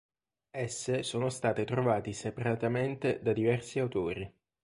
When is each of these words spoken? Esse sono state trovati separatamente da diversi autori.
Esse 0.51 1.03
sono 1.03 1.29
state 1.29 1.63
trovati 1.63 2.11
separatamente 2.11 3.19
da 3.21 3.33
diversi 3.33 3.77
autori. 3.77 4.35